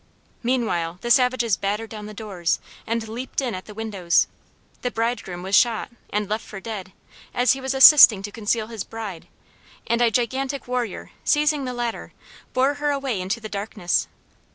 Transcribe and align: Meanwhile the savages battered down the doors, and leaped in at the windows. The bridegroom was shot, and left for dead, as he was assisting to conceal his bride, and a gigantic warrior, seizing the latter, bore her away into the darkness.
Meanwhile 0.41 0.97
the 1.01 1.11
savages 1.11 1.57
battered 1.57 1.91
down 1.91 2.07
the 2.07 2.13
doors, 2.15 2.59
and 2.87 3.07
leaped 3.07 3.39
in 3.39 3.53
at 3.53 3.65
the 3.65 3.75
windows. 3.75 4.25
The 4.81 4.89
bridegroom 4.89 5.43
was 5.43 5.53
shot, 5.53 5.91
and 6.09 6.27
left 6.27 6.43
for 6.43 6.59
dead, 6.59 6.91
as 7.35 7.51
he 7.53 7.61
was 7.61 7.75
assisting 7.75 8.23
to 8.23 8.31
conceal 8.31 8.65
his 8.65 8.83
bride, 8.83 9.27
and 9.85 10.01
a 10.01 10.09
gigantic 10.09 10.67
warrior, 10.67 11.11
seizing 11.23 11.65
the 11.65 11.73
latter, 11.73 12.13
bore 12.51 12.73
her 12.81 12.89
away 12.89 13.21
into 13.21 13.39
the 13.39 13.47
darkness. 13.47 14.07